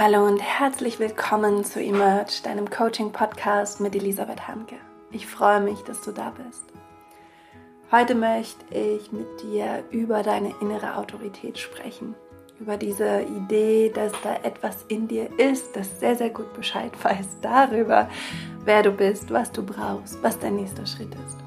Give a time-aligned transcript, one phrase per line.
[0.00, 4.76] Hallo und herzlich willkommen zu Emerge, deinem Coaching-Podcast mit Elisabeth Hanke.
[5.10, 6.62] Ich freue mich, dass du da bist.
[7.90, 12.14] Heute möchte ich mit dir über deine innere Autorität sprechen.
[12.60, 17.38] Über diese Idee, dass da etwas in dir ist, das sehr, sehr gut Bescheid weiß
[17.42, 18.08] darüber,
[18.64, 21.38] wer du bist, was du brauchst, was dein nächster Schritt ist.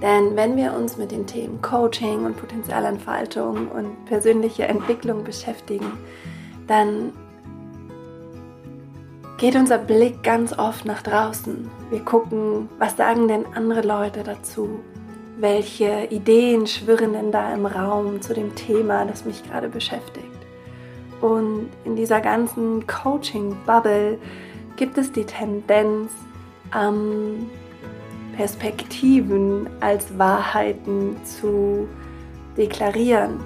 [0.00, 5.92] Denn wenn wir uns mit den Themen Coaching und Potenzialentfaltung und persönliche Entwicklung beschäftigen,
[6.66, 7.12] dann
[9.38, 11.68] geht unser Blick ganz oft nach draußen.
[11.90, 14.80] Wir gucken, was sagen denn andere Leute dazu?
[15.38, 20.28] Welche Ideen schwirren denn da im Raum zu dem Thema, das mich gerade beschäftigt?
[21.20, 24.18] Und in dieser ganzen Coaching-Bubble
[24.76, 26.12] gibt es die Tendenz,
[26.76, 27.50] ähm,
[28.36, 31.88] Perspektiven als Wahrheiten zu
[32.56, 33.40] deklarieren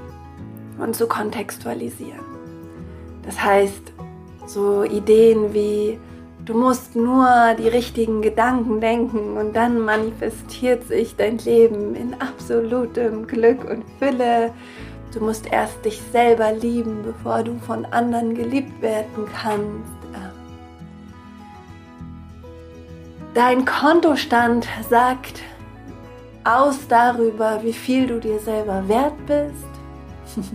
[0.78, 2.26] und zu kontextualisieren.
[3.27, 3.93] Das heißt,
[4.47, 5.98] so Ideen wie,
[6.45, 7.28] du musst nur
[7.59, 14.53] die richtigen Gedanken denken und dann manifestiert sich dein Leben in absolutem Glück und Fülle.
[15.12, 19.97] Du musst erst dich selber lieben, bevor du von anderen geliebt werden kannst.
[23.37, 25.43] Dein Kontostand sagt
[26.43, 30.37] aus darüber, wie viel du dir selber wert bist.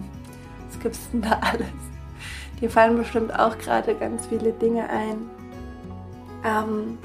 [0.68, 1.91] Was gibst denn da alles?
[2.62, 5.30] Dir fallen bestimmt auch gerade ganz viele Dinge ein.
[6.46, 6.98] Ähm,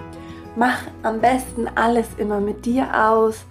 [0.55, 3.45] mach am besten alles immer mit dir aus.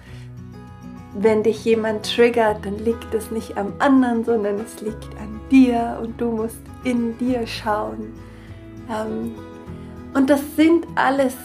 [1.16, 6.00] Wenn dich jemand triggert, dann liegt es nicht am anderen, sondern es liegt an dir
[6.02, 8.14] und du musst in dir schauen.
[8.89, 9.33] Ähm,
[10.14, 11.36] und das sind alles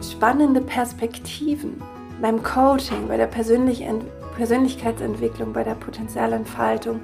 [0.00, 1.82] spannende Perspektiven
[2.20, 7.00] beim Coaching, bei der Persönlichkeitsentwicklung, bei der Potenzialentfaltung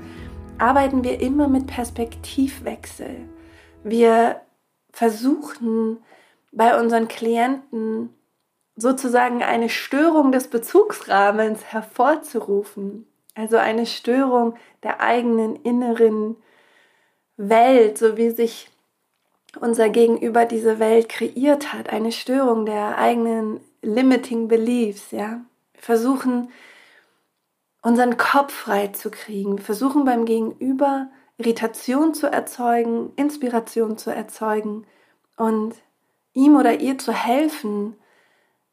[0.58, 3.28] arbeiten wir immer mit Perspektivwechsel.
[3.82, 4.40] Wir
[4.92, 5.98] versuchen
[6.52, 8.10] bei unseren Klienten
[8.76, 13.06] sozusagen eine Störung des Bezugsrahmens hervorzurufen.
[13.34, 16.36] Also eine Störung der eigenen inneren
[17.36, 18.70] Welt, so wie sich
[19.60, 21.90] unser Gegenüber diese Welt kreiert hat.
[21.90, 25.40] Eine Störung der eigenen limiting beliefs, ja.
[25.72, 26.50] Wir versuchen
[27.84, 29.58] unseren Kopf frei zu kriegen.
[29.58, 34.86] Wir versuchen beim Gegenüber Irritation zu erzeugen, Inspiration zu erzeugen
[35.36, 35.74] und
[36.32, 37.96] ihm oder ihr zu helfen,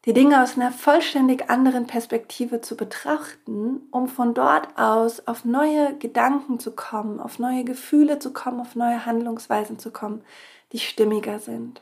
[0.06, 5.96] die Dinge aus einer vollständig anderen Perspektive zu betrachten, um von dort aus auf neue
[5.98, 10.24] Gedanken zu kommen, auf neue Gefühle zu kommen, auf neue Handlungsweisen zu kommen,
[10.72, 11.82] die stimmiger sind,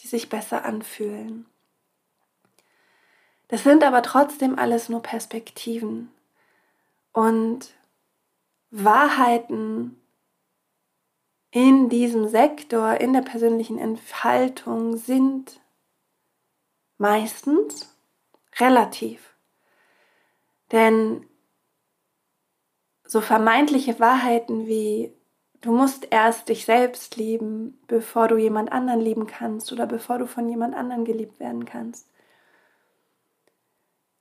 [0.00, 1.44] die sich besser anfühlen.
[3.48, 6.10] Das sind aber trotzdem alles nur Perspektiven.
[7.18, 7.74] Und
[8.70, 10.00] Wahrheiten
[11.50, 15.60] in diesem Sektor, in der persönlichen Entfaltung sind
[16.96, 17.92] meistens
[18.60, 19.34] relativ.
[20.70, 21.26] Denn
[23.02, 25.12] so vermeintliche Wahrheiten wie
[25.60, 30.28] du musst erst dich selbst lieben, bevor du jemand anderen lieben kannst oder bevor du
[30.28, 32.08] von jemand anderen geliebt werden kannst.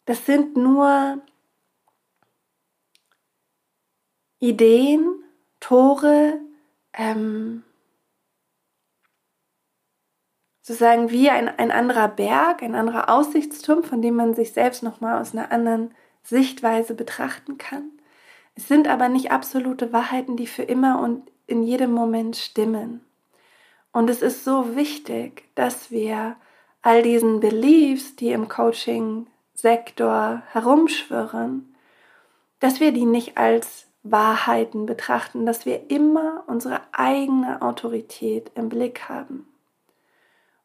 [0.06, 1.22] Das sind nur
[4.40, 5.24] Ideen,
[5.60, 6.40] Tore,
[6.94, 7.64] ähm,
[10.62, 15.22] sozusagen wie ein, ein anderer Berg, ein anderer Aussichtsturm, von dem man sich selbst nochmal
[15.22, 15.94] aus einer anderen
[16.24, 17.90] Sichtweise betrachten kann.
[18.56, 23.02] Es sind aber nicht absolute Wahrheiten, die für immer und in jedem Moment stimmen.
[23.94, 26.36] Und es ist so wichtig, dass wir
[26.82, 31.74] all diesen Beliefs, die im Coaching-Sektor herumschwirren,
[32.60, 39.10] dass wir die nicht als Wahrheiten betrachten, dass wir immer unsere eigene Autorität im Blick
[39.10, 39.48] haben.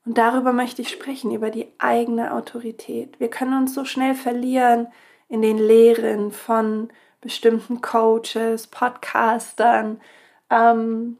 [0.04, 3.20] Und darüber möchte ich sprechen, über die eigene Autorität.
[3.20, 4.88] Wir können uns so schnell verlieren
[5.28, 10.00] in den Lehren von bestimmten Coaches, Podcastern,
[10.50, 11.18] ähm,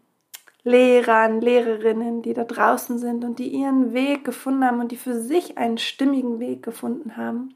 [0.64, 5.20] Lehrern, Lehrerinnen, die da draußen sind und die ihren Weg gefunden haben und die für
[5.20, 7.54] sich einen stimmigen Weg gefunden haben.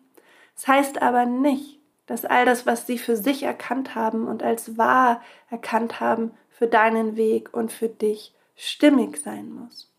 [0.54, 4.79] Das heißt aber nicht, dass all das, was sie für sich erkannt haben und als
[4.79, 5.20] wahr
[5.50, 9.93] erkannt haben, für deinen Weg und für dich stimmig sein muss.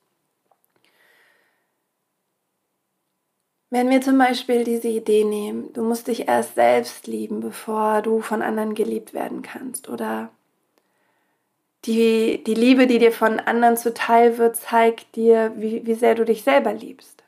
[3.70, 8.22] Wenn wir zum Beispiel diese Idee nehmen, du musst dich erst selbst lieben, bevor du
[8.22, 10.32] von anderen geliebt werden kannst, oder
[11.86, 16.24] die, die Liebe, die dir von anderen zuteil wird, zeigt dir, wie, wie sehr du
[16.24, 17.24] dich selber liebst,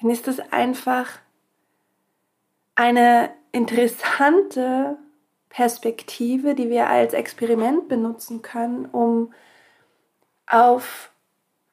[0.00, 1.18] dann ist es einfach
[2.74, 4.98] eine interessante
[5.48, 9.32] Perspektive, die wir als Experiment benutzen können, um
[10.46, 11.12] auf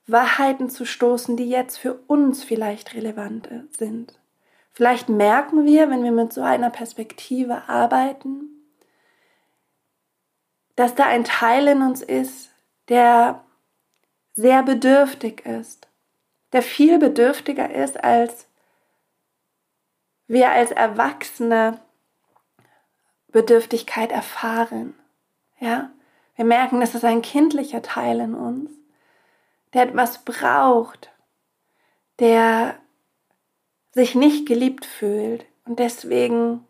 [0.05, 4.19] Wahrheiten zu stoßen, die jetzt für uns vielleicht relevant sind.
[4.71, 8.49] Vielleicht merken wir, wenn wir mit so einer Perspektive arbeiten,
[10.75, 12.51] dass da ein Teil in uns ist,
[12.89, 13.43] der
[14.33, 15.87] sehr bedürftig ist,
[16.53, 18.47] der viel bedürftiger ist, als
[20.31, 21.81] wir als Erwachsene
[23.33, 24.95] Bedürftigkeit erfahren.
[25.59, 25.89] Ja,
[26.35, 28.71] wir merken, das ist ein kindlicher Teil in uns,
[29.73, 31.11] der etwas braucht,
[32.19, 32.75] der
[33.91, 36.65] sich nicht geliebt fühlt und deswegen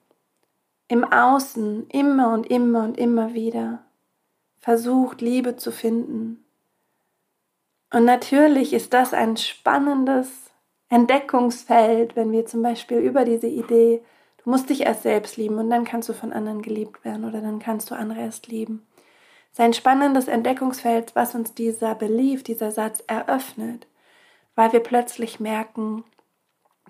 [0.88, 3.84] im Außen immer und immer und immer wieder
[4.60, 6.44] versucht, Liebe zu finden.
[7.92, 10.51] Und natürlich ist das ein spannendes
[10.92, 14.04] Entdeckungsfeld, wenn wir zum Beispiel über diese Idee,
[14.44, 17.40] du musst dich erst selbst lieben und dann kannst du von anderen geliebt werden oder
[17.40, 18.86] dann kannst du andere erst lieben.
[19.46, 23.88] Es ist ein spannendes Entdeckungsfeld, was uns dieser Belief, dieser Satz eröffnet,
[24.56, 26.04] weil wir plötzlich merken,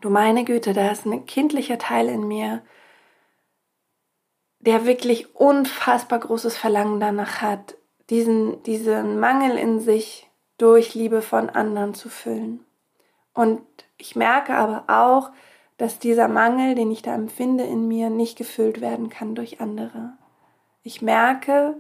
[0.02, 2.64] du meine Güte, da ist ein kindlicher Teil in mir,
[4.62, 7.78] der wirklich unfassbar großes Verlangen danach hat,
[8.10, 10.28] diesen, diesen Mangel in sich
[10.58, 12.66] durch Liebe von anderen zu füllen.
[13.34, 13.62] Und
[13.98, 15.32] ich merke aber auch,
[15.78, 20.14] dass dieser Mangel, den ich da empfinde in mir, nicht gefüllt werden kann durch andere.
[20.84, 21.76] Ich merke,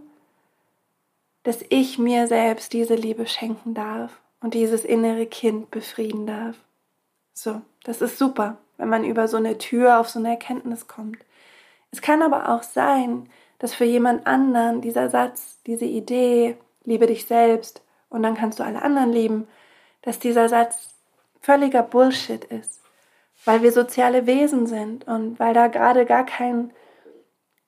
[1.43, 6.55] dass ich mir selbst diese Liebe schenken darf und dieses innere Kind befrieden darf.
[7.33, 11.19] So, das ist super, wenn man über so eine Tür auf so eine Erkenntnis kommt.
[11.91, 17.25] Es kann aber auch sein, dass für jemand anderen dieser Satz, diese Idee, liebe dich
[17.25, 19.47] selbst und dann kannst du alle anderen lieben,
[20.01, 20.90] dass dieser Satz
[21.41, 22.81] völliger Bullshit ist,
[23.45, 26.71] weil wir soziale Wesen sind und weil da gerade gar kein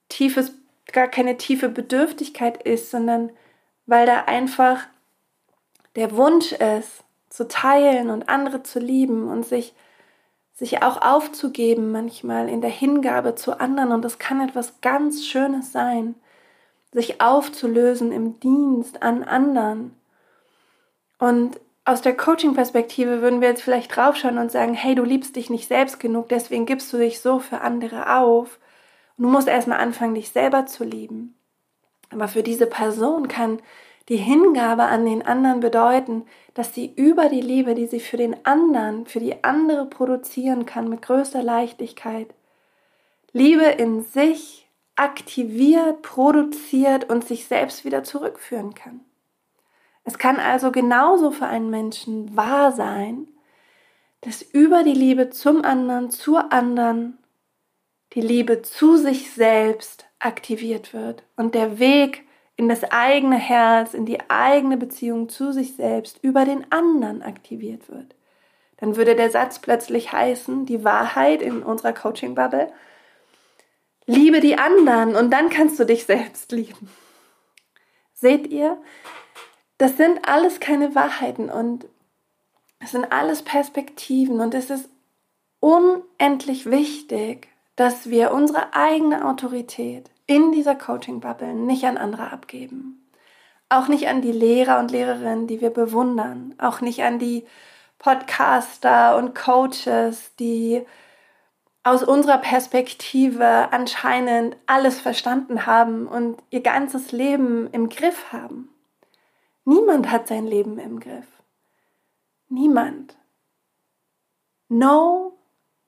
[0.10, 0.54] tiefes,
[0.92, 3.32] gar keine tiefe Bedürftigkeit ist, sondern
[3.86, 4.88] weil da einfach
[5.96, 9.74] der Wunsch ist, zu teilen und andere zu lieben und sich
[10.54, 15.72] sich auch aufzugeben manchmal in der Hingabe zu anderen und das kann etwas ganz Schönes
[15.72, 16.16] sein,
[16.92, 19.96] sich aufzulösen im Dienst an anderen.
[21.18, 25.50] Und aus der Coaching-Perspektive würden wir jetzt vielleicht draufschauen und sagen, hey, du liebst dich
[25.50, 28.60] nicht selbst genug, deswegen gibst du dich so für andere auf.
[29.18, 31.36] Und du musst erstmal anfangen, dich selber zu lieben.
[32.10, 33.62] Aber für diese Person kann
[34.10, 38.46] die Hingabe an den anderen bedeuten, dass sie über die Liebe, die sie für den
[38.46, 42.34] anderen, für die andere produzieren kann, mit größter Leichtigkeit,
[43.32, 49.02] Liebe in sich aktiviert, produziert und sich selbst wieder zurückführen kann.
[50.04, 53.28] Es kann also genauso für einen Menschen wahr sein,
[54.22, 57.18] dass über die Liebe zum anderen, zur anderen,
[58.14, 62.24] die Liebe zu sich selbst aktiviert wird und der Weg
[62.56, 67.90] in das eigene Herz, in die eigene Beziehung zu sich selbst über den anderen aktiviert
[67.90, 68.16] wird.
[68.78, 72.72] Dann würde der Satz plötzlich heißen, die Wahrheit in unserer Coaching-Bubble,
[74.06, 76.90] liebe die anderen und dann kannst du dich selbst lieben.
[78.14, 78.78] Seht ihr,
[79.78, 81.86] das sind alles keine Wahrheiten und
[82.80, 84.90] es sind alles Perspektiven und es ist
[85.60, 93.10] unendlich wichtig, dass wir unsere eigene Autorität in dieser Coaching-Bubble nicht an andere abgeben.
[93.70, 96.54] Auch nicht an die Lehrer und Lehrerinnen, die wir bewundern.
[96.60, 97.46] Auch nicht an die
[97.98, 100.86] Podcaster und Coaches, die
[101.84, 108.70] aus unserer Perspektive anscheinend alles verstanden haben und ihr ganzes Leben im Griff haben.
[109.66, 111.28] Niemand hat sein Leben im Griff.
[112.50, 113.18] Niemand.
[114.68, 115.38] No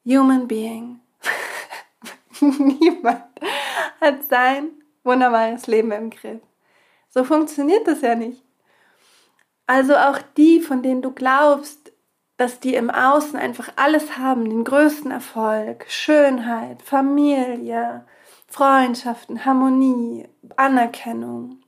[0.05, 0.99] human being.
[2.39, 3.23] Niemand
[3.99, 4.71] hat sein
[5.03, 6.41] wunderbares Leben im Griff.
[7.09, 8.43] So funktioniert das ja nicht.
[9.67, 11.91] Also auch die, von denen du glaubst,
[12.37, 18.05] dass die im Außen einfach alles haben, den größten Erfolg, Schönheit, Familie,
[18.47, 20.27] Freundschaften, Harmonie,
[20.57, 21.61] Anerkennung,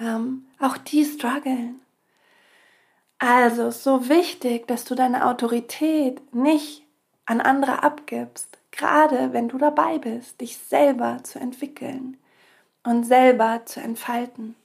[0.00, 1.80] ähm, auch die strugglen.
[3.18, 6.84] Also so wichtig, dass du deine Autorität nicht
[7.26, 12.16] an andere abgibst, gerade wenn du dabei bist, dich selber zu entwickeln
[12.82, 14.56] und selber zu entfalten.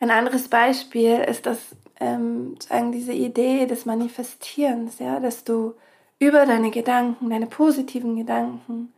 [0.00, 1.58] Ein anderes Beispiel ist das,
[2.00, 2.56] ähm,
[2.92, 5.74] diese Idee des Manifestierens, ja, dass du
[6.18, 8.92] über deine Gedanken, deine positiven Gedanken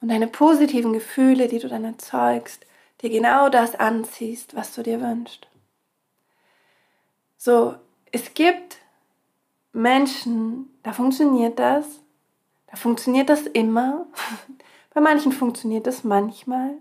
[0.00, 2.66] und deine positiven Gefühle, die du dann erzeugst,
[3.02, 5.46] dir genau das anziehst, was du dir wünschst.
[7.36, 7.74] So,
[8.12, 8.78] es gibt
[9.72, 11.86] Menschen, da funktioniert das.
[12.66, 14.06] Da funktioniert das immer.
[14.94, 16.74] Bei manchen funktioniert das manchmal.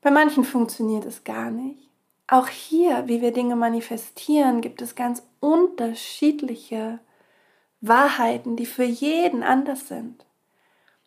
[0.00, 1.90] Bei manchen funktioniert es gar nicht.
[2.26, 6.98] auch hier, wie wir Dinge manifestieren, gibt es ganz unterschiedliche
[7.82, 10.23] Wahrheiten, die für jeden anders sind.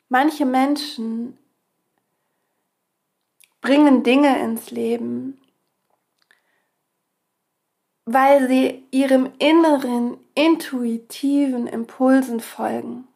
[0.10, 1.38] Manche Menschen
[3.62, 5.40] bringen Dinge ins Leben,
[8.06, 13.08] weil sie ihrem inneren, intuitiven Impulsen folgen.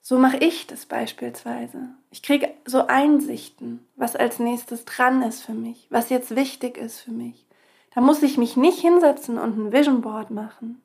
[0.00, 1.90] So mache ich das beispielsweise.
[2.10, 7.00] Ich kriege so Einsichten, was als nächstes dran ist für mich, was jetzt wichtig ist
[7.00, 7.46] für mich.
[7.94, 10.82] Da muss ich mich nicht hinsetzen und ein Vision Board machen.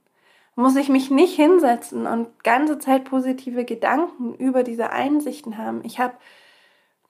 [0.59, 5.85] Muss ich mich nicht hinsetzen und ganze Zeit positive Gedanken über diese Einsichten haben.
[5.85, 6.15] Ich habe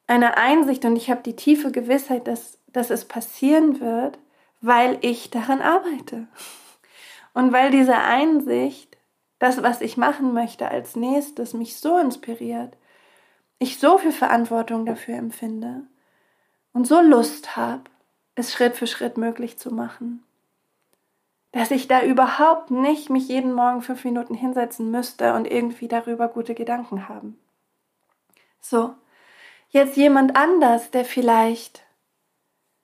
[0.06, 4.20] eine Einsicht und ich habe die tiefe Gewissheit, dass, dass es passieren wird,
[4.60, 6.28] weil ich daran arbeite.
[7.34, 8.98] Und weil diese Einsicht,
[9.40, 12.76] das, was ich machen möchte als nächstes, mich so inspiriert,
[13.60, 15.84] ich so viel Verantwortung dafür empfinde
[16.74, 17.84] und so Lust habe,
[18.36, 20.27] es Schritt für Schritt möglich zu machen,
[21.58, 26.28] dass ich da überhaupt nicht mich jeden Morgen fünf Minuten hinsetzen müsste und irgendwie darüber
[26.28, 27.40] gute Gedanken haben.
[28.60, 28.94] So,
[29.70, 31.84] jetzt jemand anders, der vielleicht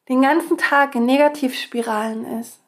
[0.10, 2.62] den ganzen Tag in Negativspiralen ist,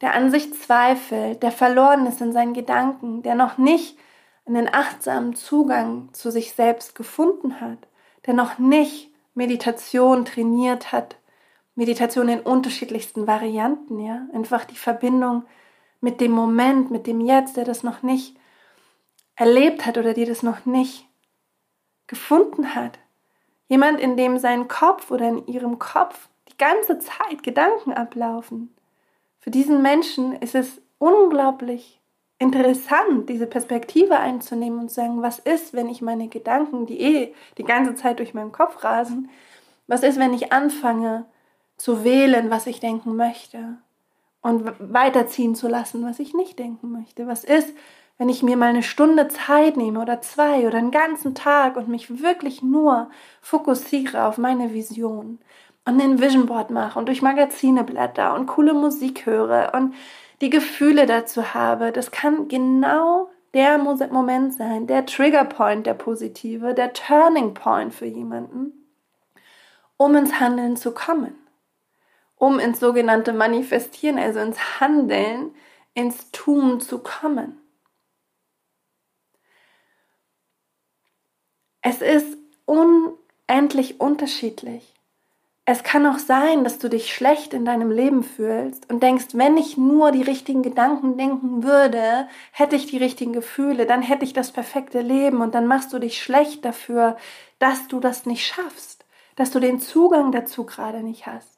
[0.00, 3.98] der an sich zweifelt, der verloren ist in seinen Gedanken, der noch nicht
[4.46, 7.78] einen achtsamen Zugang zu sich selbst gefunden hat,
[8.26, 11.16] der noch nicht Meditation trainiert hat,
[11.74, 15.44] Meditation in unterschiedlichsten Varianten, ja, einfach die Verbindung
[16.00, 18.36] mit dem Moment, mit dem Jetzt, der das noch nicht
[19.36, 21.06] erlebt hat oder die das noch nicht
[22.06, 22.98] gefunden hat.
[23.68, 28.74] Jemand, in dem sein Kopf oder in ihrem Kopf die ganze Zeit Gedanken ablaufen.
[29.40, 32.00] Für diesen Menschen ist es unglaublich
[32.38, 37.34] interessant, diese Perspektive einzunehmen und zu sagen, was ist, wenn ich meine Gedanken, die eh
[37.58, 39.30] die ganze Zeit durch meinen Kopf rasen,
[39.86, 41.26] was ist, wenn ich anfange
[41.76, 43.78] zu wählen, was ich denken möchte
[44.40, 47.26] und weiterziehen zu lassen, was ich nicht denken möchte?
[47.26, 47.74] Was ist,
[48.18, 51.88] wenn ich mir mal eine Stunde Zeit nehme oder zwei oder einen ganzen Tag und
[51.88, 55.38] mich wirklich nur fokussiere auf meine Vision
[55.86, 59.94] und ein Vision Board mache und durch Magazine blätter und coole Musik höre und
[60.40, 66.74] die Gefühle dazu habe, das kann genau der Moment sein, der Trigger Point, der positive,
[66.74, 68.72] der Turning Point für jemanden,
[69.96, 71.34] um ins Handeln zu kommen,
[72.44, 75.54] um ins sogenannte Manifestieren, also ins Handeln,
[75.94, 77.58] ins Tun zu kommen.
[81.80, 82.36] Es ist
[82.66, 84.94] unendlich unterschiedlich.
[85.64, 89.56] Es kann auch sein, dass du dich schlecht in deinem Leben fühlst und denkst, wenn
[89.56, 94.34] ich nur die richtigen Gedanken denken würde, hätte ich die richtigen Gefühle, dann hätte ich
[94.34, 97.16] das perfekte Leben und dann machst du dich schlecht dafür,
[97.58, 101.53] dass du das nicht schaffst, dass du den Zugang dazu gerade nicht hast.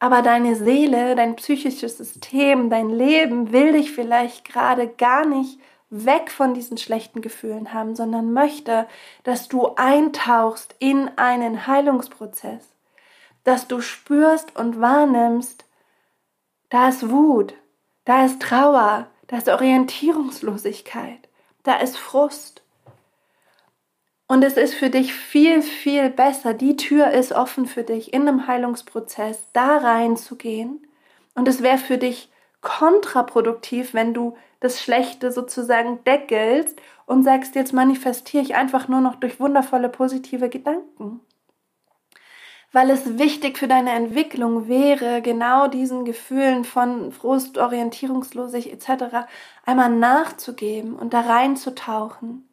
[0.00, 6.30] Aber deine Seele, dein psychisches System, dein Leben will dich vielleicht gerade gar nicht weg
[6.30, 8.88] von diesen schlechten Gefühlen haben, sondern möchte,
[9.24, 12.66] dass du eintauchst in einen Heilungsprozess,
[13.44, 15.66] dass du spürst und wahrnimmst,
[16.70, 17.54] da ist Wut,
[18.06, 21.28] da ist Trauer, da ist Orientierungslosigkeit,
[21.62, 22.62] da ist Frust.
[24.30, 28.28] Und es ist für dich viel, viel besser, die Tür ist offen für dich in
[28.28, 30.86] einem Heilungsprozess, da reinzugehen.
[31.34, 37.72] Und es wäre für dich kontraproduktiv, wenn du das Schlechte sozusagen deckelst und sagst, jetzt
[37.72, 41.18] manifestiere ich einfach nur noch durch wundervolle positive Gedanken.
[42.70, 49.26] Weil es wichtig für deine Entwicklung wäre, genau diesen Gefühlen von Frust, Orientierungslosigkeit etc.
[49.66, 52.46] einmal nachzugeben und da reinzutauchen.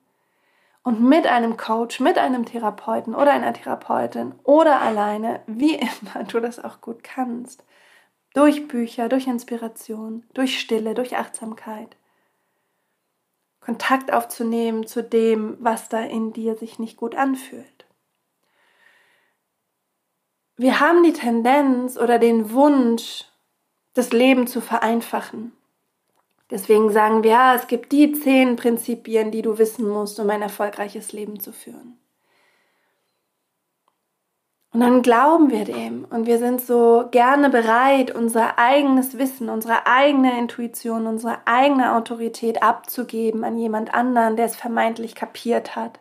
[0.88, 6.40] Und mit einem Coach, mit einem Therapeuten oder einer Therapeutin oder alleine, wie immer du
[6.40, 7.66] das auch gut kannst,
[8.34, 11.98] durch Bücher, durch Inspiration, durch Stille, durch Achtsamkeit.
[13.60, 17.86] Kontakt aufzunehmen zu dem, was da in dir sich nicht gut anfühlt.
[20.56, 23.26] Wir haben die Tendenz oder den Wunsch,
[23.94, 25.52] das Leben zu vereinfachen.
[26.50, 30.42] Deswegen sagen wir, ja, es gibt die zehn Prinzipien, die du wissen musst, um ein
[30.42, 32.00] erfolgreiches Leben zu führen.
[34.74, 39.88] Und dann glauben wir dem und wir sind so gerne bereit, unser eigenes Wissen, unsere
[39.88, 46.00] eigene Intuition, unsere eigene Autorität abzugeben an jemand anderen, der es vermeintlich kapiert hat,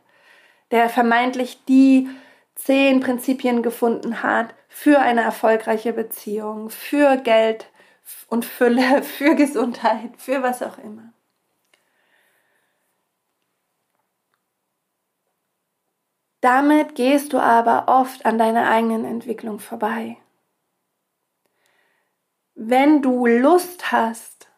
[0.73, 2.09] der vermeintlich die
[2.55, 7.71] zehn Prinzipien gefunden hat für eine erfolgreiche Beziehung, für Geld
[8.29, 11.13] und Fülle, für Gesundheit, für was auch immer.
[16.41, 20.17] Damit gehst du aber oft an deiner eigenen Entwicklung vorbei.
[22.57, 24.49] wenn du Lust hast,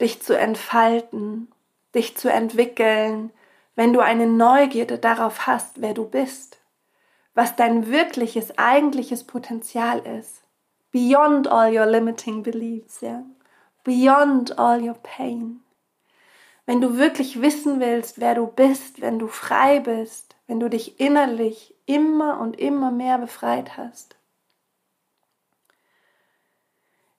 [0.00, 1.50] dich zu entfalten,
[1.94, 3.32] dich zu entwickeln,
[3.74, 6.60] wenn du eine Neugierde darauf hast, wer du bist,
[7.34, 10.41] was dein wirkliches, eigentliches Potenzial ist,
[10.92, 13.24] beyond all your limiting beliefs, ja,
[13.82, 15.60] beyond all your pain.
[16.66, 21.00] Wenn du wirklich wissen willst, wer du bist, wenn du frei bist, wenn du dich
[21.00, 24.16] innerlich immer und immer mehr befreit hast,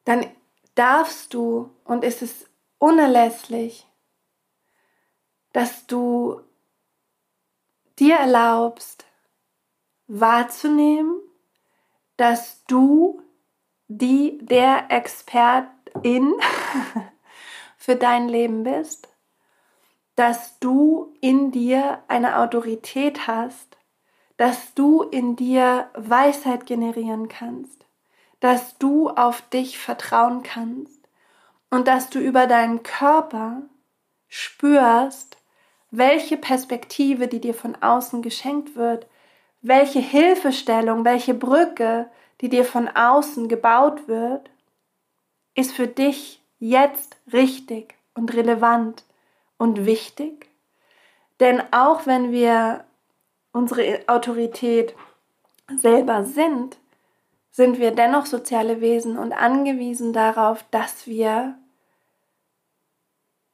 [0.06, 0.25] dann
[0.75, 3.88] darfst du und ist es unerlässlich,
[5.51, 6.42] dass du
[8.00, 9.06] dir erlaubst,
[10.08, 11.22] wahrzunehmen,
[12.18, 13.22] dass du
[13.88, 16.34] die der Expertin
[17.78, 19.10] für dein Leben bist,
[20.16, 23.78] dass du in dir eine Autorität hast,
[24.38, 27.86] dass du in dir Weisheit generieren kannst,
[28.40, 31.08] dass du auf dich vertrauen kannst
[31.70, 33.63] und dass du über deinen Körper
[34.28, 35.38] spürst,
[35.92, 39.08] welche Perspektive, die dir von außen geschenkt wird,
[39.62, 42.10] welche Hilfestellung, welche Brücke,
[42.43, 44.50] die dir von außen gebaut wird,
[45.55, 49.05] ist für dich jetzt richtig und relevant
[49.57, 50.50] und wichtig.
[51.39, 52.83] Denn auch wenn wir
[53.53, 54.93] unsere Autorität
[55.77, 56.77] selber sind,
[57.50, 61.57] sind wir dennoch soziale Wesen und angewiesen darauf, dass wir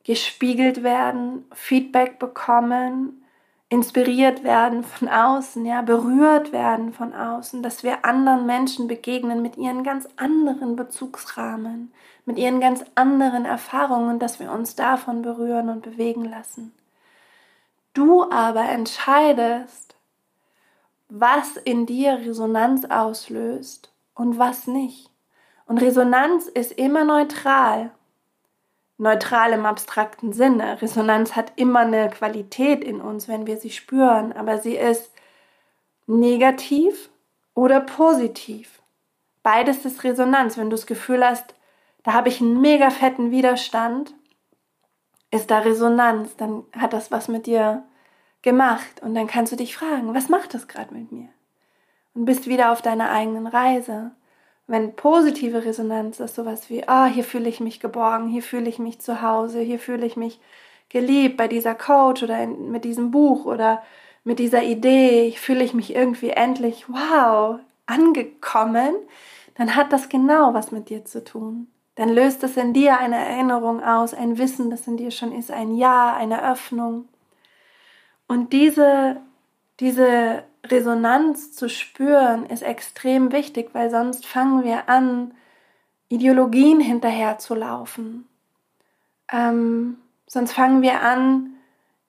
[0.03, 3.23] gespiegelt werden, Feedback bekommen,
[3.69, 9.57] inspiriert werden von außen, ja, berührt werden von außen, dass wir anderen Menschen begegnen mit
[9.57, 11.93] ihren ganz anderen Bezugsrahmen,
[12.25, 16.73] mit ihren ganz anderen Erfahrungen, dass wir uns davon berühren und bewegen lassen.
[17.93, 19.95] Du aber entscheidest,
[21.09, 25.09] was in dir Resonanz auslöst und was nicht.
[25.65, 27.91] Und Resonanz ist immer neutral.
[28.99, 30.81] Neutral im abstrakten Sinne.
[30.81, 35.11] Resonanz hat immer eine Qualität in uns, wenn wir sie spüren, aber sie ist
[36.05, 37.09] negativ
[37.53, 38.81] oder positiv.
[39.41, 40.57] Beides ist Resonanz.
[40.57, 41.55] Wenn du das Gefühl hast,
[42.03, 44.13] da habe ich einen mega fetten Widerstand,
[45.31, 47.83] ist da Resonanz, dann hat das was mit dir
[48.41, 49.01] gemacht.
[49.01, 51.29] Und dann kannst du dich fragen, was macht das gerade mit mir?
[52.15, 54.11] Und bist wieder auf deiner eigenen Reise.
[54.69, 58.77] Wenn positive Resonanz ist sowas wie, ah, hier fühle ich mich geborgen, hier fühle ich
[58.77, 60.39] mich zu Hause, hier fühle ich mich
[60.89, 63.81] geliebt bei dieser Coach oder in, mit diesem Buch oder
[64.23, 68.93] mit dieser Idee, ich fühle ich mich irgendwie endlich, wow, angekommen,
[69.55, 71.65] dann hat das genau was mit dir zu tun.
[71.95, 75.49] Dann löst es in dir eine Erinnerung aus, ein Wissen, das in dir schon ist,
[75.49, 77.07] ein Ja, eine Öffnung.
[78.27, 79.17] Und diese,
[79.79, 85.33] diese Resonanz zu spüren, ist extrem wichtig, weil sonst fangen wir an,
[86.09, 88.27] Ideologien hinterherzulaufen.
[89.31, 91.55] Ähm, sonst fangen wir an,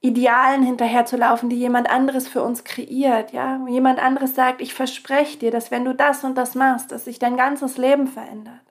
[0.02, 3.60] Idealen hinterherzulaufen, die jemand anderes für uns kreiert, ja?
[3.68, 7.18] Jemand anderes sagt, ich verspreche dir, dass wenn du das und das machst, dass sich
[7.18, 8.62] dein ganzes Leben verändert.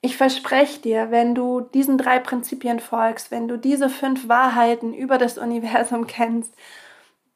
[0.00, 5.18] Ich verspreche dir, wenn du diesen drei Prinzipien folgst, wenn du diese fünf Wahrheiten über
[5.18, 6.54] das Universum kennst,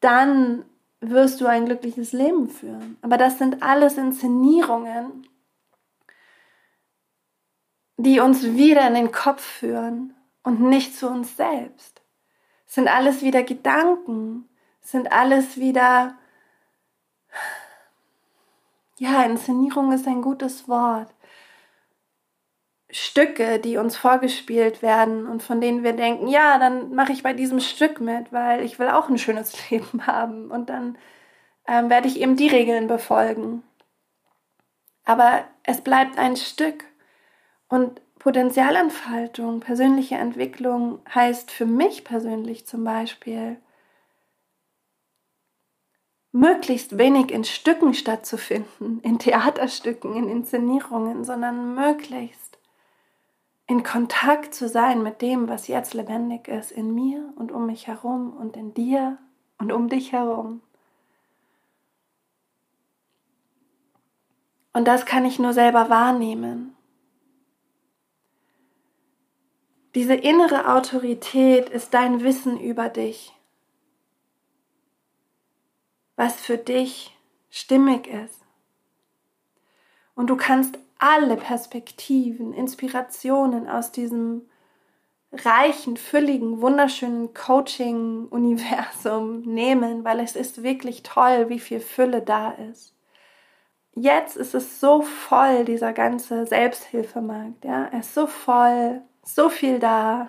[0.01, 0.64] dann
[1.03, 2.97] wirst du ein glückliches Leben führen.
[3.03, 5.27] Aber das sind alles Inszenierungen,
[7.97, 12.03] die uns wieder in den Kopf führen und nicht zu uns selbst.
[12.67, 14.49] Es sind alles wieder Gedanken,
[14.81, 16.17] es sind alles wieder,
[18.99, 21.12] ja, Inszenierung ist ein gutes Wort.
[22.92, 27.33] Stücke, die uns vorgespielt werden und von denen wir denken, ja, dann mache ich bei
[27.33, 30.98] diesem Stück mit, weil ich will auch ein schönes Leben haben und dann
[31.66, 33.62] ähm, werde ich eben die Regeln befolgen.
[35.05, 36.85] Aber es bleibt ein Stück
[37.68, 43.57] und Potenzialentfaltung, persönliche Entwicklung heißt für mich persönlich zum Beispiel,
[46.31, 52.59] möglichst wenig in Stücken stattzufinden, in Theaterstücken, in Inszenierungen, sondern möglichst
[53.72, 57.87] in Kontakt zu sein mit dem, was jetzt lebendig ist, in mir und um mich
[57.87, 59.16] herum und in dir
[59.56, 60.61] und um dich herum.
[64.74, 66.76] Und das kann ich nur selber wahrnehmen.
[69.94, 73.32] Diese innere Autorität ist dein Wissen über dich,
[76.16, 77.16] was für dich
[77.48, 78.38] stimmig ist.
[80.14, 84.43] Und du kannst alle Perspektiven, Inspirationen aus diesem
[85.33, 92.95] reichen, fülligen, wunderschönen Coaching-Universum nehmen, weil es ist wirklich toll, wie viel Fülle da ist.
[93.95, 97.65] jetzt ist es so voll, dieser ganze Selbsthilfemarkt.
[97.65, 97.87] Ja?
[97.87, 100.29] Er ist so voll, so viel da,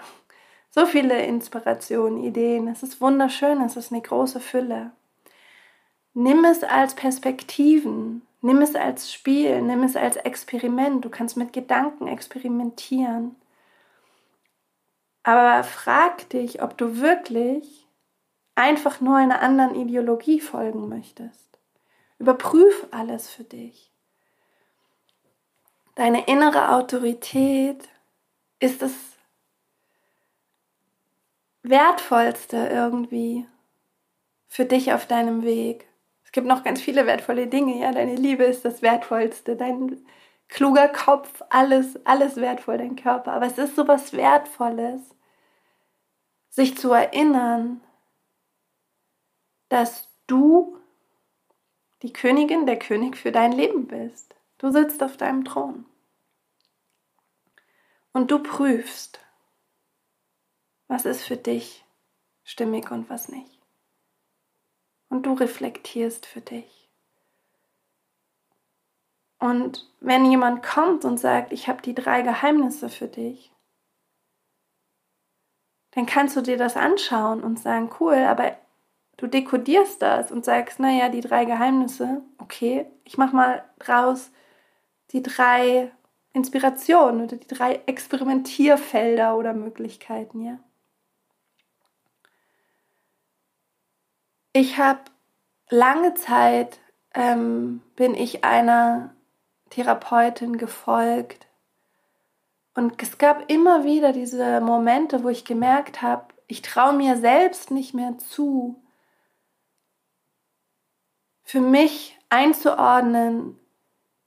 [0.71, 2.67] so viele Inspirationen, Ideen.
[2.67, 4.91] Es ist wunderschön, es ist eine große Fülle.
[6.15, 11.03] Nimm es als Perspektiven, nimm es als Spiel, nimm es als Experiment.
[11.03, 13.35] Du kannst mit Gedanken experimentieren.
[15.23, 17.87] Aber frag dich, ob du wirklich
[18.55, 21.57] einfach nur einer anderen Ideologie folgen möchtest.
[22.19, 23.91] Überprüf alles für dich.
[25.95, 27.87] Deine innere Autorität
[28.59, 28.91] ist das
[31.61, 33.47] Wertvollste irgendwie
[34.49, 35.87] für dich auf deinem Weg.
[36.33, 37.91] Es gibt noch ganz viele wertvolle Dinge, ja.
[37.91, 40.03] Deine Liebe ist das Wertvollste, dein
[40.47, 43.33] kluger Kopf, alles, alles wertvoll, dein Körper.
[43.33, 45.01] Aber es ist so was Wertvolles,
[46.49, 47.81] sich zu erinnern,
[49.69, 50.75] dass du
[52.01, 54.33] die Königin, der König für dein Leben bist.
[54.57, 55.85] Du sitzt auf deinem Thron.
[58.11, 59.19] Und du prüfst,
[60.87, 61.85] was ist für dich
[62.43, 63.52] stimmig und was nicht.
[65.13, 66.89] Und du reflektierst für dich.
[69.37, 73.51] Und wenn jemand kommt und sagt, ich habe die drei Geheimnisse für dich,
[75.91, 78.57] dann kannst du dir das anschauen und sagen, cool, aber
[79.17, 84.31] du dekodierst das und sagst, naja, die drei Geheimnisse, okay, ich mach mal draus
[85.11, 85.91] die drei
[86.33, 90.57] Inspirationen oder die drei Experimentierfelder oder Möglichkeiten, ja.
[94.53, 95.01] Ich habe
[95.69, 96.79] lange Zeit
[97.15, 99.15] ähm, bin ich einer
[99.71, 101.47] Therapeutin gefolgt
[102.75, 107.71] und es gab immer wieder diese Momente, wo ich gemerkt habe, ich traue mir selbst
[107.71, 108.79] nicht mehr zu,
[111.43, 113.59] für mich einzuordnen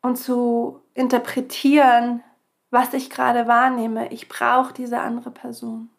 [0.03, 2.25] und zu interpretieren,
[2.71, 4.13] was ich gerade wahrnehme.
[4.13, 5.91] Ich brauche diese andere Person.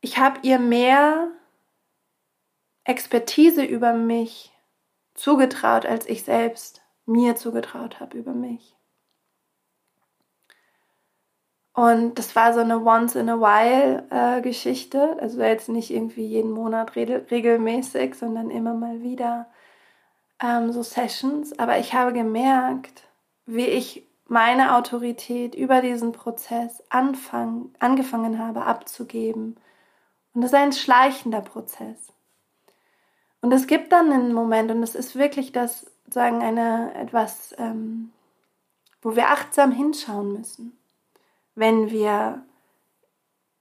[0.00, 1.30] Ich habe ihr mehr
[2.86, 4.52] Expertise über mich
[5.14, 8.74] zugetraut, als ich selbst mir zugetraut habe über mich.
[11.72, 15.16] Und das war so eine Once-in-a-While-Geschichte.
[15.18, 19.50] Äh, also jetzt nicht irgendwie jeden Monat regelmäßig, sondern immer mal wieder
[20.42, 21.58] ähm, so Sessions.
[21.58, 23.02] Aber ich habe gemerkt,
[23.44, 29.56] wie ich meine Autorität über diesen Prozess anfang, angefangen habe abzugeben.
[30.32, 32.15] Und das ist ein schleichender Prozess.
[33.46, 38.10] Und es gibt dann einen Moment, und es ist wirklich das, sagen, eine etwas, ähm,
[39.02, 40.76] wo wir achtsam hinschauen müssen
[41.56, 42.44] wenn wir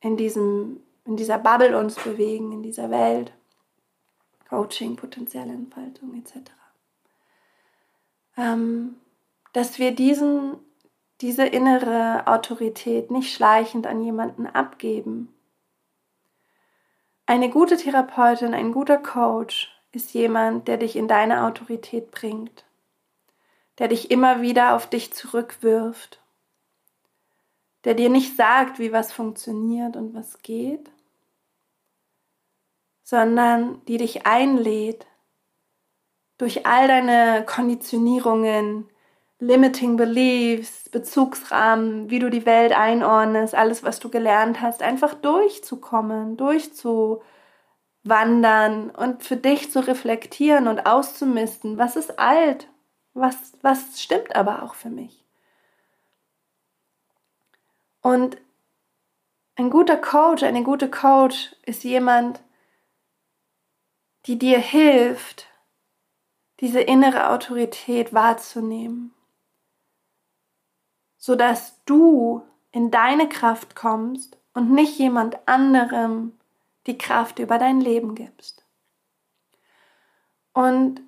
[0.02, 3.34] in, diesem, in dieser Bubble uns bewegen, in dieser Welt.
[4.48, 6.52] Coaching, potenzielle Entfaltung etc.
[8.38, 8.98] Ähm,
[9.54, 10.58] dass wir diesen,
[11.22, 15.34] diese innere Autorität nicht schleichend an jemanden abgeben.
[17.26, 22.66] Eine gute Therapeutin, ein guter Coach ist jemand, der dich in deine Autorität bringt,
[23.80, 26.20] der dich immer wieder auf dich zurückwirft
[27.86, 30.90] der dir nicht sagt, wie was funktioniert und was geht,
[33.04, 35.06] sondern die dich einlädt,
[36.38, 38.90] durch all deine Konditionierungen,
[39.40, 46.36] Limiting Beliefs, Bezugsrahmen, wie du die Welt einordnest, alles, was du gelernt hast, einfach durchzukommen,
[48.06, 52.70] durchzuwandern und für dich zu reflektieren und auszumisten, was ist alt,
[53.14, 55.26] was, was stimmt aber auch für mich.
[58.02, 58.38] Und
[59.56, 62.42] ein guter Coach, eine gute Coach ist jemand,
[64.28, 65.48] die dir hilft,
[66.60, 69.14] diese innere Autorität wahrzunehmen,
[71.18, 76.38] sodass du in deine Kraft kommst und nicht jemand anderem
[76.88, 78.66] die Kraft über dein Leben gibst.
[80.54, 81.02] Und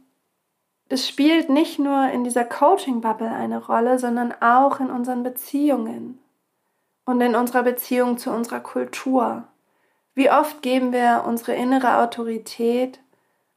[0.90, 6.20] das spielt nicht nur in dieser Coaching-Bubble eine Rolle, sondern auch in unseren Beziehungen
[7.06, 9.48] und in unserer Beziehung zu unserer Kultur.
[10.13, 13.00] Wie oft geben wir unsere innere Autorität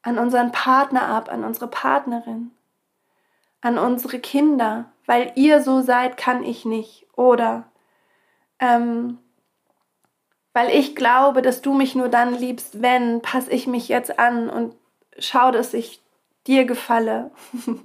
[0.03, 2.51] an unseren Partner ab, an unsere Partnerin,
[3.61, 7.07] an unsere Kinder, weil ihr so seid, kann ich nicht.
[7.17, 7.65] Oder
[8.59, 9.19] ähm,
[10.53, 14.51] weil ich glaube, dass du mich nur dann liebst, wenn, passe ich mich jetzt an
[14.51, 14.75] und
[15.19, 16.01] schau, dass ich
[16.47, 17.31] dir gefalle.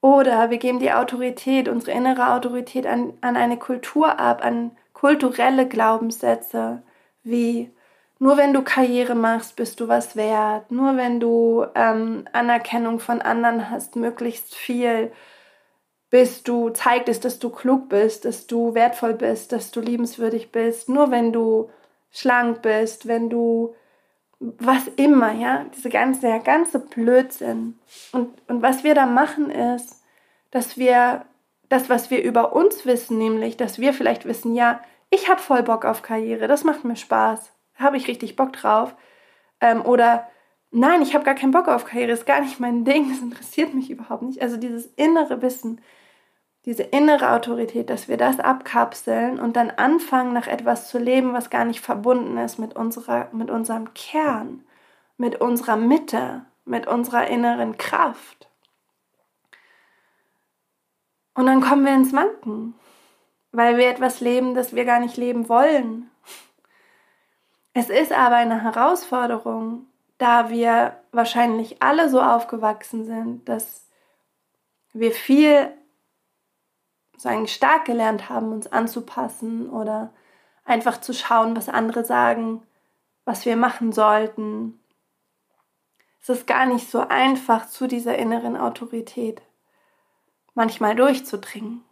[0.00, 5.68] Oder wir geben die Autorität, unsere innere Autorität an, an eine Kultur ab, an kulturelle
[5.68, 6.82] Glaubenssätze
[7.24, 7.70] wie
[8.18, 10.70] nur wenn du Karriere machst, bist du was wert.
[10.70, 15.10] Nur wenn du ähm, Anerkennung von anderen hast, möglichst viel,
[16.12, 20.52] bist du, zeigt es, dass du klug bist, dass du wertvoll bist, dass du liebenswürdig
[20.52, 20.88] bist.
[20.88, 21.70] Nur wenn du
[22.12, 23.74] schlank bist, wenn du
[24.38, 27.78] was immer, ja, diese ganze, der ganze Blödsinn.
[28.12, 30.00] Und, und was wir da machen ist,
[30.52, 31.24] dass wir
[31.68, 35.64] das, was wir über uns wissen, nämlich, dass wir vielleicht wissen, ja, ich habe voll
[35.64, 38.94] Bock auf Karriere, das macht mir Spaß habe ich richtig Bock drauf.
[39.60, 40.28] Ähm, oder
[40.70, 43.74] nein, ich habe gar keinen Bock auf Karriere, ist gar nicht mein Ding, das interessiert
[43.74, 44.40] mich überhaupt nicht.
[44.40, 45.80] Also dieses innere Wissen,
[46.64, 51.50] diese innere Autorität, dass wir das abkapseln und dann anfangen, nach etwas zu leben, was
[51.50, 54.64] gar nicht verbunden ist mit, unserer, mit unserem Kern,
[55.16, 58.48] mit unserer Mitte, mit unserer inneren Kraft.
[61.34, 62.74] Und dann kommen wir ins Manken,
[63.50, 66.10] weil wir etwas leben, das wir gar nicht leben wollen,
[67.74, 69.86] es ist aber eine Herausforderung,
[70.18, 73.88] da wir wahrscheinlich alle so aufgewachsen sind, dass
[74.92, 75.72] wir viel
[77.16, 80.12] sagen, stark gelernt haben, uns anzupassen oder
[80.64, 82.62] einfach zu schauen, was andere sagen,
[83.24, 84.78] was wir machen sollten.
[86.20, 89.42] Es ist gar nicht so einfach, zu dieser inneren Autorität
[90.54, 91.82] manchmal durchzudringen.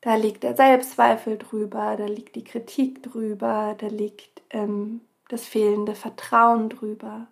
[0.00, 5.94] Da liegt der Selbstzweifel drüber, da liegt die Kritik drüber, da liegt ähm, das fehlende
[5.94, 7.26] Vertrauen drüber.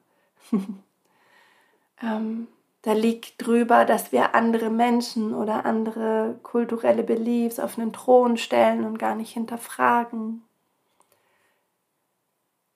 [2.03, 2.49] ähm,
[2.87, 8.85] da liegt drüber, dass wir andere Menschen oder andere kulturelle Beliefs auf einen Thron stellen
[8.85, 10.45] und gar nicht hinterfragen.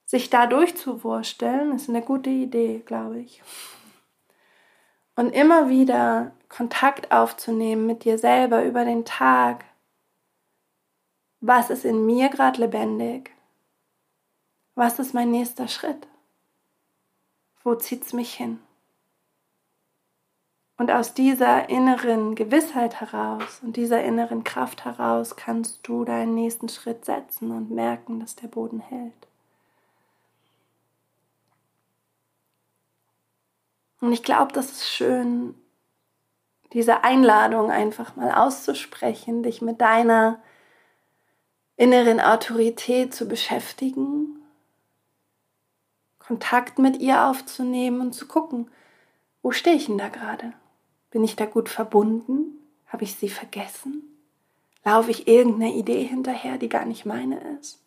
[0.07, 3.41] Sich da durchzuwursteln, ist eine gute Idee, glaube ich.
[5.15, 9.65] Und immer wieder Kontakt aufzunehmen mit dir selber über den Tag,
[11.41, 13.31] was ist in mir gerade lebendig?
[14.75, 16.09] Was ist mein nächster Schritt?
[17.63, 18.59] Wo zieht es mich hin?
[20.81, 26.71] Und aus dieser inneren Gewissheit heraus und dieser inneren Kraft heraus kannst du deinen nächsten
[26.71, 29.29] Schritt setzen und merken, dass der Boden hält.
[34.01, 35.55] Und ich glaube, das ist schön,
[36.73, 40.41] diese Einladung einfach mal auszusprechen, dich mit deiner
[41.77, 44.43] inneren Autorität zu beschäftigen,
[46.19, 48.71] Kontakt mit ihr aufzunehmen und zu gucken,
[49.43, 50.55] wo stehe ich denn da gerade?
[51.11, 52.59] Bin ich da gut verbunden?
[52.87, 54.03] Habe ich sie vergessen?
[54.85, 57.83] Laufe ich irgendeiner Idee hinterher, die gar nicht meine ist?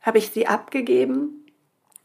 [0.00, 1.46] Habe ich sie abgegeben?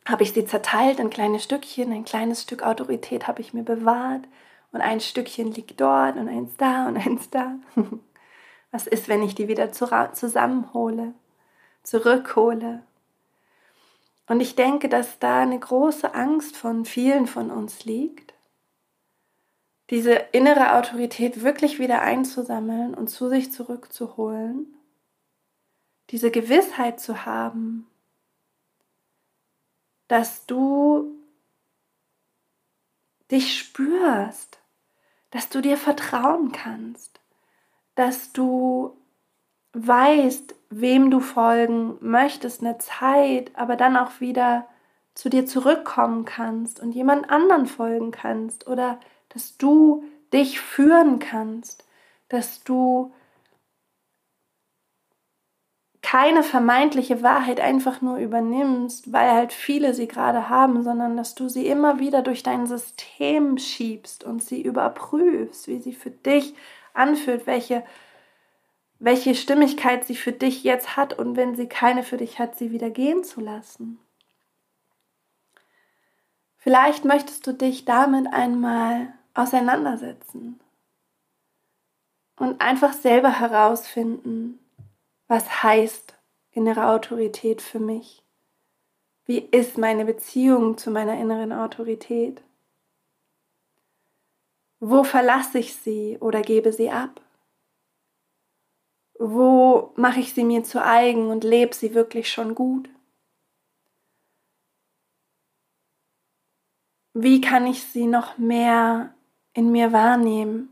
[0.06, 1.91] Habe ich sie zerteilt in kleine Stückchen?
[1.91, 4.27] Ein kleines Stück Autorität habe ich mir bewahrt
[4.71, 7.56] und ein Stückchen liegt dort und eins da und eins da.
[8.71, 11.13] Was ist, wenn ich die wieder zusammenhole?
[11.88, 12.84] zurückhole.
[14.27, 18.34] Und ich denke, dass da eine große Angst von vielen von uns liegt,
[19.89, 24.76] diese innere Autorität wirklich wieder einzusammeln und zu sich zurückzuholen,
[26.10, 27.88] diese Gewissheit zu haben,
[30.08, 31.13] dass du
[33.32, 34.60] dich spürst,
[35.32, 37.19] dass du dir vertrauen kannst,
[37.95, 38.97] dass du
[39.73, 44.67] weißt, wem du folgen möchtest, eine Zeit, aber dann auch wieder
[45.13, 51.85] zu dir zurückkommen kannst und jemand anderen folgen kannst oder dass du dich führen kannst,
[52.29, 53.13] dass du
[56.01, 61.49] keine vermeintliche Wahrheit einfach nur übernimmst, weil halt viele sie gerade haben, sondern dass du
[61.49, 66.53] sie immer wieder durch dein System schiebst und sie überprüfst, wie sie für dich
[66.93, 67.83] anfühlt, welche
[68.99, 72.71] welche Stimmigkeit sie für dich jetzt hat und wenn sie keine für dich hat, sie
[72.71, 73.99] wieder gehen zu lassen.
[76.57, 80.60] Vielleicht möchtest du dich damit einmal auseinandersetzen
[82.38, 84.60] und einfach selber herausfinden,
[85.28, 86.15] was heißt
[86.52, 88.23] innere Autorität für mich.
[89.26, 92.41] Wie ist meine Beziehung zu meiner inneren Autorität?
[94.80, 97.21] Wo verlasse ich sie oder gebe sie ab?
[99.19, 102.89] Wo mache ich sie mir zu eigen und lebe sie wirklich schon gut?
[107.13, 109.16] Wie kann ich sie noch mehr
[109.57, 110.69] in mir wahrnehmen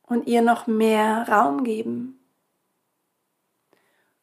[0.00, 2.18] und ihr noch mehr Raum geben?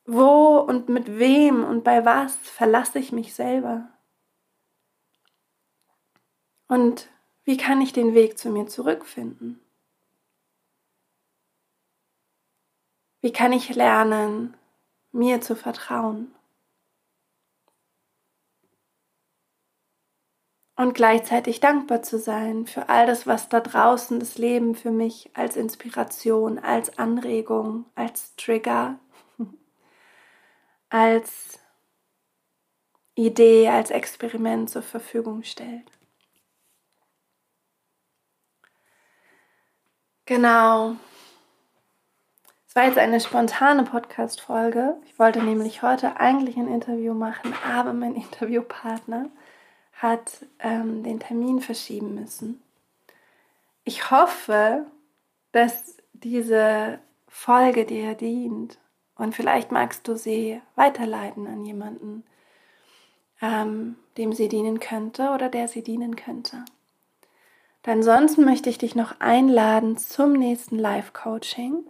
[0.03, 3.87] Wo und mit wem und bei was verlasse ich mich selber?
[6.67, 7.07] Und
[7.43, 9.59] wie kann ich den Weg zu mir zurückfinden?
[13.21, 14.57] Wie kann ich lernen,
[15.11, 16.33] mir zu vertrauen?
[20.79, 25.29] Und gleichzeitig dankbar zu sein für all das, was da draußen das Leben für mich
[25.33, 28.97] als Inspiration, als Anregung, als Trigger,
[30.89, 31.59] als
[33.15, 35.91] Idee, als Experiment zur Verfügung stellt.
[40.25, 40.95] Genau.
[42.69, 44.95] Es war jetzt eine spontane Podcast-Folge.
[45.03, 49.29] Ich wollte nämlich heute eigentlich ein Interview machen, aber mein Interviewpartner
[49.99, 52.61] hat ähm, den Termin verschieben müssen.
[53.83, 54.85] Ich hoffe,
[55.51, 58.79] dass diese Folge dir dient
[59.15, 62.23] und vielleicht magst du sie weiterleiten an jemanden,
[63.41, 66.63] ähm, dem sie dienen könnte oder der sie dienen könnte.
[67.85, 71.85] Ansonsten möchte ich dich noch einladen zum nächsten Live-Coaching.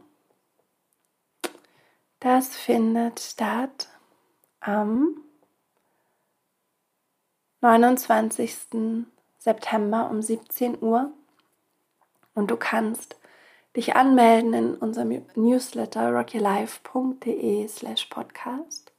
[2.22, 3.89] Das findet statt
[4.62, 5.22] am
[7.62, 9.06] 29.
[9.39, 11.12] September um 17 Uhr
[12.36, 13.17] und du kannst
[13.76, 18.91] dich anmelden in unserem Newsletter rockylife.de slash podcast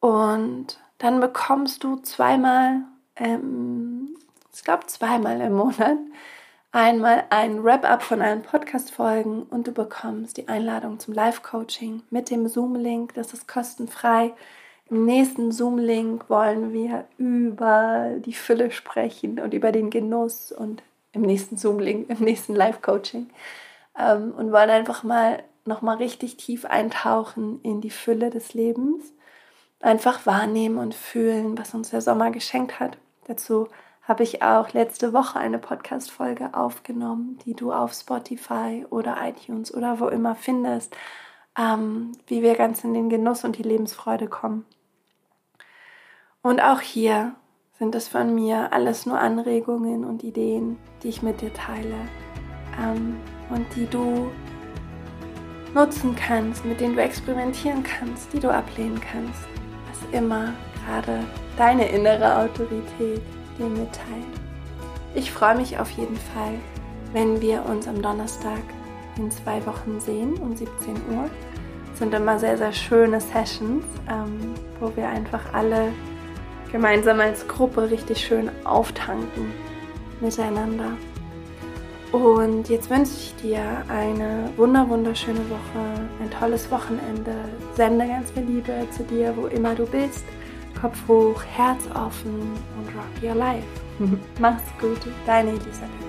[0.00, 2.82] und dann bekommst du zweimal,
[3.16, 4.16] ähm,
[4.52, 5.98] ich glaube zweimal im Monat,
[6.72, 12.48] einmal ein Wrap-up von allen Podcast-Folgen und du bekommst die Einladung zum Live-Coaching mit dem
[12.48, 13.14] Zoom-Link.
[13.14, 14.34] Das ist kostenfrei.
[14.90, 21.22] Im nächsten Zoom-Link wollen wir über die Fülle sprechen und über den Genuss und im
[21.22, 23.30] nächsten Zoom-Link, im nächsten Live-Coaching
[23.96, 29.12] ähm, und wollen einfach mal nochmal richtig tief eintauchen in die Fülle des Lebens.
[29.78, 32.98] Einfach wahrnehmen und fühlen, was uns der Sommer geschenkt hat.
[33.28, 33.68] Dazu
[34.02, 40.00] habe ich auch letzte Woche eine Podcast-Folge aufgenommen, die du auf Spotify oder iTunes oder
[40.00, 40.96] wo immer findest,
[41.56, 44.66] ähm, wie wir ganz in den Genuss und die Lebensfreude kommen.
[46.42, 47.34] Und auch hier
[47.78, 51.96] sind es von mir alles nur Anregungen und Ideen, die ich mit dir teile
[52.82, 53.16] ähm,
[53.50, 54.30] und die du
[55.74, 59.42] nutzen kannst, mit denen du experimentieren kannst, die du ablehnen kannst,
[59.88, 60.54] was immer
[60.86, 61.24] gerade
[61.58, 63.20] deine innere Autorität
[63.58, 64.40] dir mitteilt.
[65.14, 66.54] Ich freue mich auf jeden Fall,
[67.12, 68.62] wenn wir uns am Donnerstag
[69.18, 71.28] in zwei Wochen sehen um 17 Uhr.
[71.90, 75.92] Das sind immer sehr, sehr schöne Sessions, ähm, wo wir einfach alle
[76.72, 79.52] gemeinsam als Gruppe richtig schön auftanken
[80.20, 80.92] miteinander.
[82.12, 87.32] Und jetzt wünsche ich dir eine wunder wunderschöne Woche, ein tolles Wochenende.
[87.76, 90.24] Sende ganz viel Liebe zu dir, wo immer du bist.
[90.80, 92.40] Kopf hoch, Herz offen
[92.78, 93.66] und rock your life.
[94.40, 95.99] Mach's gut, deine Elisabeth.